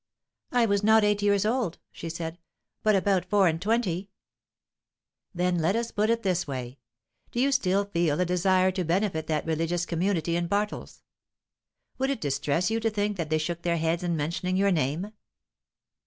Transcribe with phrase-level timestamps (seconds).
[0.51, 2.39] "I was not eight years old," she said,
[2.81, 4.09] "but about four and twenty."
[5.31, 6.79] "Then let us put it in this way.
[7.29, 11.03] Do you still feel a desire to benefit that religious community in Bartles?
[11.99, 15.11] Would it distress you to think that they shook their heads in mentioning your name?"